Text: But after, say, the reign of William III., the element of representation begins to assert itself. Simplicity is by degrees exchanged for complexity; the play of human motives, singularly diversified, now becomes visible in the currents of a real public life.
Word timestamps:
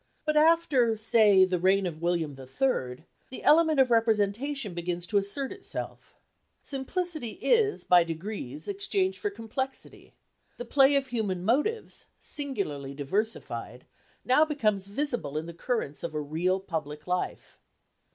But 0.25 0.35
after, 0.35 0.97
say, 0.97 1.45
the 1.45 1.59
reign 1.59 1.85
of 1.85 2.01
William 2.01 2.31
III., 2.35 3.05
the 3.29 3.43
element 3.43 3.79
of 3.79 3.91
representation 3.91 4.73
begins 4.73 5.05
to 5.05 5.19
assert 5.19 5.51
itself. 5.51 6.15
Simplicity 6.63 7.33
is 7.33 7.83
by 7.83 8.03
degrees 8.03 8.67
exchanged 8.67 9.19
for 9.19 9.29
complexity; 9.29 10.15
the 10.57 10.65
play 10.65 10.95
of 10.95 11.09
human 11.09 11.45
motives, 11.45 12.07
singularly 12.19 12.95
diversified, 12.95 13.85
now 14.25 14.43
becomes 14.43 14.87
visible 14.87 15.37
in 15.37 15.45
the 15.45 15.53
currents 15.53 16.01
of 16.01 16.15
a 16.15 16.19
real 16.19 16.59
public 16.59 17.05
life. 17.05 17.59